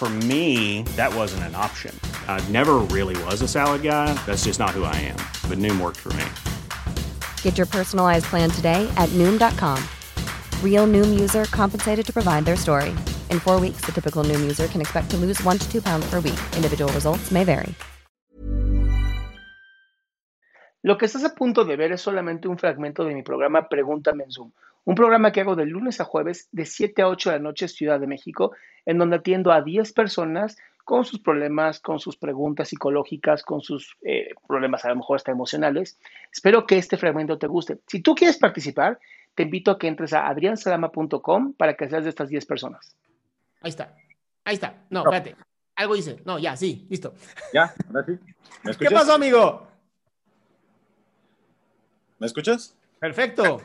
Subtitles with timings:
[0.00, 1.94] For me, that wasn't an option.
[2.26, 4.14] I never really was a salad guy.
[4.24, 5.18] That's just not who I am.
[5.46, 6.24] But Noom worked for me.
[7.42, 9.78] Get your personalized plan today at Noom.com.
[10.64, 12.96] Real Noom user compensated to provide their story.
[13.28, 16.08] In four weeks, the typical Noom user can expect to lose one to two pounds
[16.08, 16.40] per week.
[16.56, 17.74] Individual results may vary.
[20.82, 24.24] Lo que estás a punto de ver es solamente un fragmento de mi programa Pregúntame
[24.24, 24.50] en Zoom,
[24.84, 27.68] un programa que hago de lunes a jueves de 7 a 8 de la noche
[27.68, 28.52] Ciudad de México,
[28.86, 33.96] en donde atiendo a 10 personas con sus problemas, con sus preguntas psicológicas, con sus
[34.02, 35.98] eh, problemas a lo mejor hasta emocionales.
[36.32, 37.78] Espero que este fragmento te guste.
[37.86, 38.98] Si tú quieres participar,
[39.34, 42.96] te invito a que entres a adriansalama.com para que seas de estas 10 personas.
[43.60, 43.94] Ahí está,
[44.44, 44.82] ahí está.
[44.90, 45.36] No, espérate.
[45.76, 46.16] Algo hice.
[46.24, 47.14] No, ya, sí, listo.
[47.54, 48.12] Ya, ahora sí.
[48.64, 49.68] ¿Me ¿Qué pasó, amigo?
[52.18, 52.76] ¿Me escuchas?
[52.98, 53.62] Perfecto.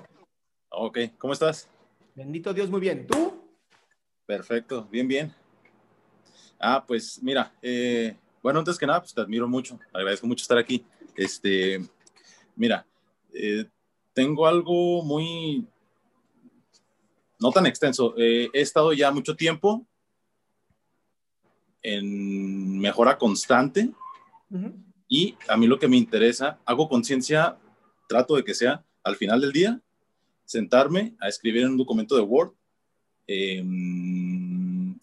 [0.77, 1.69] Ok, ¿cómo estás?
[2.15, 3.07] Bendito Dios, muy bien.
[3.07, 3.41] ¿Tú?
[4.25, 5.33] Perfecto, bien, bien.
[6.59, 10.57] Ah, pues mira, eh, bueno, antes que nada, pues te admiro mucho, agradezco mucho estar
[10.57, 10.85] aquí.
[11.15, 11.79] Este,
[12.57, 12.85] mira,
[13.33, 13.65] eh,
[14.13, 15.65] tengo algo muy,
[17.39, 18.13] no tan extenso.
[18.17, 19.87] Eh, he estado ya mucho tiempo
[21.81, 23.91] en mejora constante
[25.07, 27.57] y a mí lo que me interesa, hago conciencia,
[28.09, 29.81] trato de que sea al final del día,
[30.45, 32.53] sentarme a escribir en un documento de Word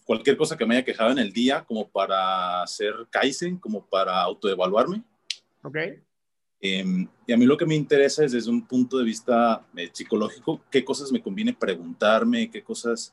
[0.04, 4.20] cualquier cosa que me haya quejado en el día, como para hacer Kaizen, como para
[4.20, 5.02] autoevaluarme.
[5.62, 5.76] Ok.
[6.60, 9.90] Em, y a mí lo que me interesa es desde un punto de vista eh,
[9.92, 13.12] psicológico, qué cosas me conviene preguntarme, qué cosas,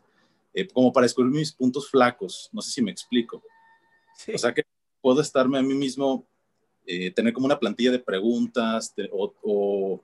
[0.53, 2.50] eh, como para descubrir mis puntos flacos.
[2.51, 3.41] No sé si me explico.
[4.34, 4.63] O sea, que
[5.01, 6.28] puedo estarme a mí mismo,
[6.85, 10.03] eh, tener como una plantilla de preguntas o, o,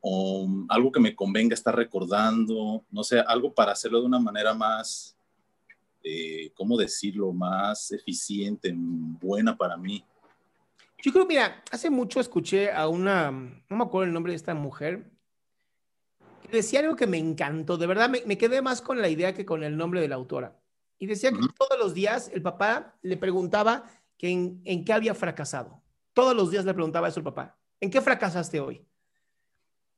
[0.00, 4.54] o, algo que me convenga estar recordando, no sé, algo para hacerlo de una manera
[4.54, 5.16] más
[6.02, 10.02] eh, ¿cómo decirlo?, más eficiente, buena para mí.
[11.02, 14.54] Yo creo, mira, hace mucho escuché a una, no me acuerdo el nombre de esta
[14.54, 15.10] mujer,
[16.42, 19.44] que decía algo que me encantó, de verdad me, quedé más con la idea que
[19.44, 20.58] con el nombre de la autora.
[20.98, 23.84] Y decía que todos los días el papá le preguntaba
[24.18, 25.82] que en, en, qué había fracasado.
[26.12, 28.86] Todos los días le preguntaba eso al papá, ¿en qué fracasaste hoy?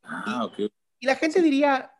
[0.02, 0.70] Ah, y,
[1.00, 1.92] y la gente diría,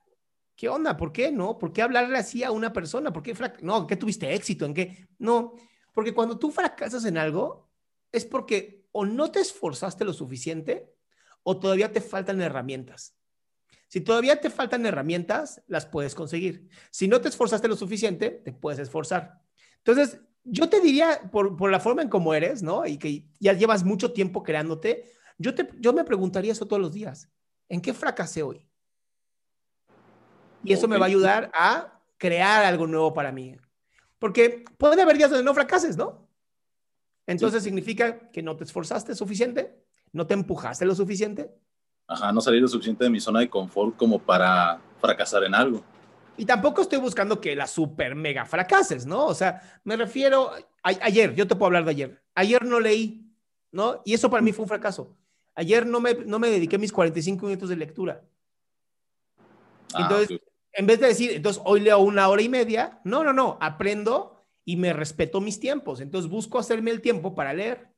[0.63, 0.97] ¿Qué onda?
[0.97, 1.59] ¿Por qué no?
[1.59, 3.13] ¿Por qué hablarle así a una persona?
[3.13, 3.87] ¿Por qué no?
[3.87, 4.65] ¿Qué tuviste éxito?
[4.65, 5.09] ¿En qué?
[5.19, 5.55] No,
[5.93, 7.69] porque cuando tú fracasas en algo
[8.13, 10.95] es porque o no te esforzaste lo suficiente
[11.43, 13.17] o todavía te faltan herramientas.
[13.89, 16.69] Si todavía te faltan herramientas, las puedes conseguir.
[16.91, 19.43] Si no te esforzaste lo suficiente, te puedes esforzar.
[19.79, 22.87] Entonces, yo te diría, por, por la forma en cómo eres, ¿no?
[22.87, 26.93] Y que ya llevas mucho tiempo creándote, yo, te, yo me preguntaría eso todos los
[26.93, 27.29] días.
[27.73, 28.69] ¿En qué fracasé hoy?
[30.63, 33.57] Y eso me va a ayudar a crear algo nuevo para mí.
[34.19, 36.29] Porque puede haber días donde no fracases, ¿no?
[37.27, 39.75] Entonces significa que no te esforzaste suficiente,
[40.13, 41.51] no te empujaste lo suficiente.
[42.09, 45.83] Ajá, no salí lo suficiente de mi zona de confort como para fracasar en algo.
[46.37, 49.25] Y tampoco estoy buscando que la super mega fracases, ¿no?
[49.25, 50.53] O sea, me refiero,
[50.83, 52.23] a, ayer, yo te puedo hablar de ayer.
[52.35, 53.35] Ayer no leí,
[53.71, 54.03] ¿no?
[54.05, 55.17] Y eso para mí fue un fracaso.
[55.55, 58.25] Ayer no me, no me dediqué mis 45 minutos de lectura.
[59.95, 60.41] Ah, Entonces,
[60.73, 64.43] en vez de decir, entonces hoy leo una hora y media, no, no, no, aprendo
[64.65, 66.01] y me respeto mis tiempos.
[66.01, 67.89] Entonces busco hacerme el tiempo para leer.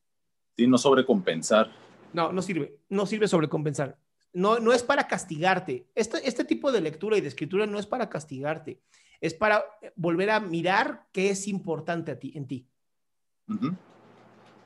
[0.57, 1.71] Sí, no sobrecompensar.
[2.13, 3.99] No, no sirve, no sirve sobrecompensar.
[4.33, 5.87] No, no es para castigarte.
[5.95, 8.81] Este, este tipo de lectura y de escritura no es para castigarte.
[9.21, 9.65] Es para
[9.95, 12.67] volver a mirar qué es importante a ti, en ti.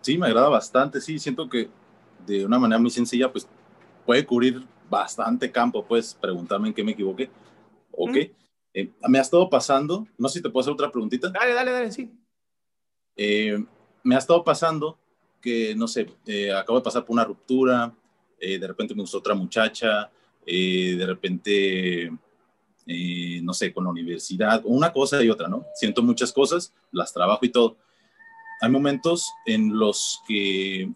[0.00, 1.00] Sí, me agrada bastante.
[1.00, 1.68] Sí, siento que
[2.26, 3.48] de una manera muy sencilla, pues
[4.06, 5.84] puede cubrir bastante campo.
[5.84, 7.30] Puedes preguntarme en qué me equivoqué
[7.98, 8.16] ¿ok?
[8.74, 11.30] Eh, me ha estado pasando, no sé si te puedo hacer otra preguntita.
[11.30, 12.10] Dale, dale, dale, sí.
[13.16, 13.62] Eh,
[14.04, 14.98] me ha estado pasando
[15.40, 17.92] que, no sé, eh, acabo de pasar por una ruptura,
[18.40, 20.08] de repente me gustó otra muchacha,
[20.46, 22.08] de repente,
[23.42, 25.66] no sé, con la universidad, una cosa y otra, ¿no?
[25.74, 27.76] Siento muchas cosas, las trabajo y todo.
[28.60, 30.88] hay momentos en los que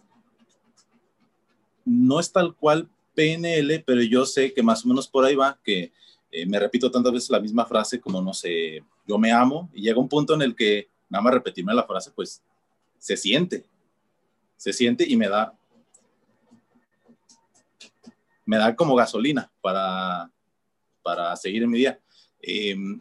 [1.84, 5.58] no es tal cual PNL, pero yo sé que más o menos por ahí va,
[5.62, 5.93] que
[6.31, 9.82] eh, me repito tantas veces la misma frase como, no sé, yo me amo, y
[9.82, 12.43] llega un punto en el que nada más repetirme la frase, pues
[12.99, 13.67] se siente,
[14.56, 15.55] se siente y me da,
[18.46, 20.31] me da como gasolina para,
[21.02, 22.00] para seguir en mi día.
[22.40, 23.00] Em,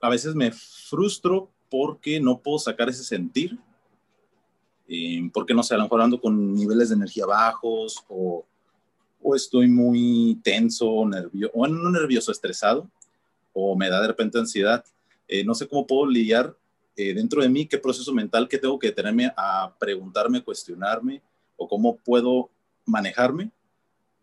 [0.00, 3.58] a veces me frustro porque no puedo sacar ese sentir,
[4.88, 8.44] em, porque no sé, a lo mejor ando con niveles de energía bajos o,
[9.22, 12.88] o estoy muy tenso, nervioso, o no nervioso, estresado,
[13.52, 14.84] o me da de repente ansiedad.
[15.26, 16.56] Eh, no sé cómo puedo lidiar
[16.96, 21.22] eh, dentro de mí, qué proceso mental que tengo que tenerme a preguntarme, cuestionarme,
[21.56, 22.50] o cómo puedo
[22.86, 23.50] manejarme,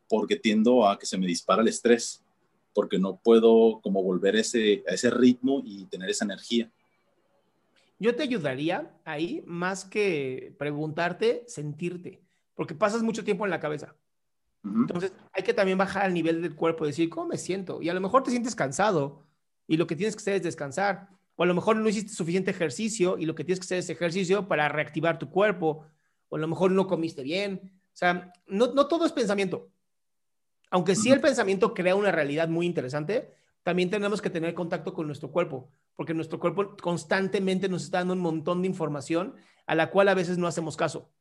[0.09, 2.21] porque tiendo a que se me dispara el estrés,
[2.73, 6.69] porque no puedo como volver ese, a ese ritmo y tener esa energía.
[7.97, 12.21] Yo te ayudaría ahí, más que preguntarte, sentirte,
[12.53, 13.95] porque pasas mucho tiempo en la cabeza.
[14.63, 17.83] Entonces, hay que también bajar al nivel del cuerpo, decir, ¿cómo me siento?
[17.83, 19.23] Y a lo mejor te sientes cansado
[19.67, 21.09] y lo que tienes que hacer es descansar.
[21.35, 23.89] O a lo mejor no hiciste suficiente ejercicio y lo que tienes que hacer es
[23.89, 25.85] ejercicio para reactivar tu cuerpo.
[26.29, 27.73] O a lo mejor no comiste bien.
[27.93, 29.69] O sea, no, no todo es pensamiento.
[30.71, 33.31] Aunque sí el pensamiento crea una realidad muy interesante,
[33.63, 38.13] también tenemos que tener contacto con nuestro cuerpo, porque nuestro cuerpo constantemente nos está dando
[38.13, 41.11] un montón de información a la cual a veces no hacemos caso.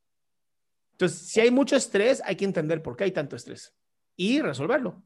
[0.92, 3.74] Entonces, si hay mucho estrés, hay que entender por qué hay tanto estrés
[4.16, 5.02] y resolverlo.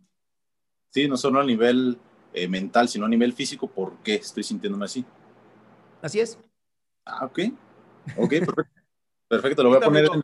[0.91, 1.99] Sí, no solo a nivel
[2.32, 5.05] eh, mental, sino a nivel físico, ¿por qué estoy sintiéndome así?
[6.03, 6.38] Así es.
[7.05, 7.38] Ah, ok.
[8.17, 8.64] Ok, perfecto.
[9.29, 10.23] perfecto, lo voy a poner, en, lo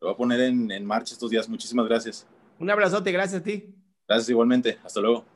[0.00, 1.48] voy a poner en, en marcha estos días.
[1.48, 2.26] Muchísimas gracias.
[2.58, 3.74] Un abrazote, gracias a ti.
[4.08, 4.78] Gracias igualmente.
[4.84, 5.35] Hasta luego.